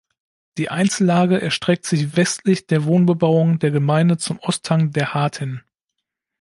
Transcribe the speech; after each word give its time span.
Die 0.57 0.69
Einzellage 0.71 1.39
erstreckt 1.39 1.85
sich 1.85 2.17
westlich 2.17 2.65
der 2.65 2.85
Wohnbebauung 2.85 3.59
der 3.59 3.69
Gemeinde 3.69 4.17
zum 4.17 4.39
Osthang 4.39 4.89
der 4.89 5.13
Haardt 5.13 5.37
hin. 5.37 5.61